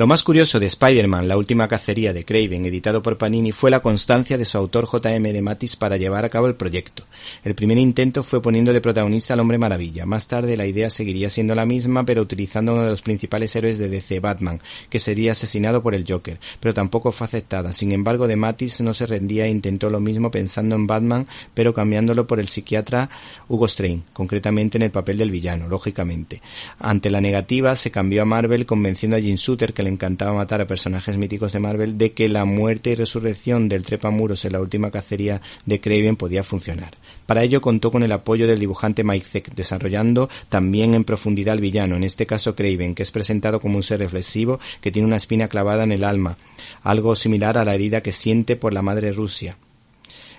Lo 0.00 0.06
más 0.06 0.24
curioso 0.24 0.58
de 0.58 0.64
Spider-Man, 0.64 1.28
la 1.28 1.36
última 1.36 1.68
cacería 1.68 2.14
de 2.14 2.24
Craven, 2.24 2.64
editado 2.64 3.02
por 3.02 3.18
Panini, 3.18 3.52
fue 3.52 3.70
la 3.70 3.80
constancia 3.80 4.38
de 4.38 4.46
su 4.46 4.56
autor 4.56 4.86
J.M. 4.86 5.30
de 5.30 5.42
Matis 5.42 5.76
para 5.76 5.98
llevar 5.98 6.24
a 6.24 6.30
cabo 6.30 6.46
el 6.46 6.54
proyecto. 6.54 7.04
El 7.44 7.54
primer 7.54 7.76
intento 7.76 8.22
fue 8.22 8.40
poniendo 8.40 8.72
de 8.72 8.80
protagonista 8.80 9.34
al 9.34 9.40
Hombre 9.40 9.58
Maravilla. 9.58 10.06
Más 10.06 10.26
tarde 10.26 10.56
la 10.56 10.64
idea 10.64 10.88
seguiría 10.88 11.28
siendo 11.28 11.54
la 11.54 11.66
misma, 11.66 12.06
pero 12.06 12.22
utilizando 12.22 12.72
uno 12.72 12.84
de 12.84 12.88
los 12.88 13.02
principales 13.02 13.54
héroes 13.54 13.76
de 13.76 13.90
DC, 13.90 14.20
Batman, 14.20 14.62
que 14.88 14.98
sería 14.98 15.32
asesinado 15.32 15.82
por 15.82 15.94
el 15.94 16.06
Joker, 16.08 16.40
pero 16.60 16.72
tampoco 16.72 17.12
fue 17.12 17.26
aceptada. 17.26 17.74
Sin 17.74 17.92
embargo, 17.92 18.26
de 18.26 18.36
Matis 18.36 18.80
no 18.80 18.94
se 18.94 19.04
rendía 19.04 19.44
e 19.44 19.50
intentó 19.50 19.90
lo 19.90 20.00
mismo 20.00 20.30
pensando 20.30 20.76
en 20.76 20.86
Batman, 20.86 21.26
pero 21.52 21.74
cambiándolo 21.74 22.26
por 22.26 22.40
el 22.40 22.48
psiquiatra 22.48 23.10
Hugo 23.48 23.68
Strain, 23.68 24.04
concretamente 24.14 24.78
en 24.78 24.82
el 24.84 24.92
papel 24.92 25.18
del 25.18 25.30
villano, 25.30 25.68
lógicamente. 25.68 26.40
Ante 26.78 27.10
la 27.10 27.20
negativa, 27.20 27.76
se 27.76 27.90
cambió 27.90 28.22
a 28.22 28.24
Marvel 28.24 28.64
convenciendo 28.64 29.18
a 29.18 29.20
Jim 29.20 29.36
Shooter 29.36 29.74
que 29.74 29.82
le 29.82 29.89
encantaba 29.90 30.32
matar 30.32 30.60
a 30.60 30.66
personajes 30.66 31.16
míticos 31.16 31.52
de 31.52 31.60
Marvel 31.60 31.98
de 31.98 32.12
que 32.12 32.28
la 32.28 32.44
muerte 32.44 32.90
y 32.90 32.94
resurrección 32.94 33.68
del 33.68 33.84
trepamuros 33.84 34.44
en 34.44 34.52
la 34.52 34.60
última 34.60 34.90
cacería 34.90 35.40
de 35.66 35.80
Craven 35.80 36.16
podía 36.16 36.42
funcionar. 36.42 36.94
Para 37.26 37.42
ello 37.42 37.60
contó 37.60 37.90
con 37.90 38.02
el 38.02 38.12
apoyo 38.12 38.46
del 38.46 38.58
dibujante 38.58 39.04
Mike 39.04 39.42
desarrollando 39.54 40.28
también 40.48 40.94
en 40.94 41.04
profundidad 41.04 41.52
al 41.52 41.60
villano, 41.60 41.96
en 41.96 42.04
este 42.04 42.26
caso 42.26 42.54
Craven, 42.54 42.94
que 42.94 43.02
es 43.02 43.10
presentado 43.10 43.60
como 43.60 43.76
un 43.76 43.82
ser 43.82 44.00
reflexivo 44.00 44.58
que 44.80 44.90
tiene 44.90 45.06
una 45.06 45.16
espina 45.16 45.48
clavada 45.48 45.84
en 45.84 45.92
el 45.92 46.04
alma, 46.04 46.36
algo 46.82 47.14
similar 47.14 47.58
a 47.58 47.64
la 47.64 47.74
herida 47.74 48.02
que 48.02 48.12
siente 48.12 48.56
por 48.56 48.74
la 48.74 48.82
madre 48.82 49.12
Rusia, 49.12 49.56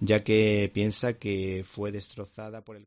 ya 0.00 0.22
que 0.22 0.70
piensa 0.72 1.14
que 1.14 1.64
fue 1.66 1.92
destrozada 1.92 2.60
por 2.62 2.76
el 2.76 2.86